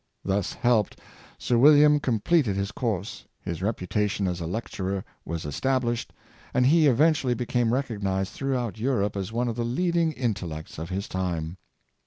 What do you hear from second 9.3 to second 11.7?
one of the leading intellects of his time.